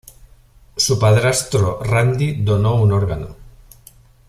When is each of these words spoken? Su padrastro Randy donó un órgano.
Su 0.77 0.97
padrastro 0.97 1.79
Randy 1.83 2.41
donó 2.41 2.73
un 2.73 2.91
órgano. 2.91 3.35